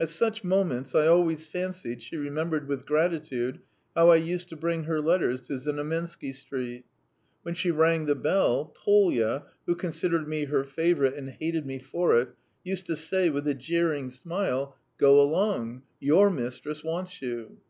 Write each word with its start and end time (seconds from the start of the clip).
At 0.00 0.08
such 0.08 0.42
moments 0.42 0.96
I 0.96 1.06
always 1.06 1.46
fancied 1.46 2.02
she 2.02 2.16
remembered 2.16 2.66
with 2.66 2.84
gratitude 2.84 3.60
how 3.94 4.08
I 4.08 4.16
used 4.16 4.48
to 4.48 4.56
bring 4.56 4.82
her 4.82 5.00
letters 5.00 5.40
to 5.42 5.52
Znamensky 5.52 6.34
Street. 6.34 6.86
When 7.42 7.54
she 7.54 7.70
rang 7.70 8.06
the 8.06 8.16
bell, 8.16 8.64
Polya, 8.74 9.44
who 9.66 9.76
considered 9.76 10.26
me 10.26 10.46
her 10.46 10.64
favourite 10.64 11.14
and 11.14 11.30
hated 11.30 11.66
me 11.66 11.78
for 11.78 12.18
it, 12.18 12.30
used 12.64 12.86
to 12.86 12.96
say 12.96 13.30
with 13.30 13.46
a 13.46 13.54
jeering 13.54 14.10
smile: 14.10 14.76
"Go 14.98 15.20
along, 15.22 15.84
your 16.00 16.30
mistress 16.30 16.82
wants 16.82 17.22
you." 17.22 17.60